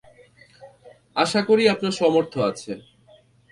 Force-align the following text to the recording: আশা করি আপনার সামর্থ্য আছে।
আশা 1.15 1.41
করি 1.47 1.63
আপনার 1.73 1.93
সামর্থ্য 1.99 2.37
আছে। 2.49 2.71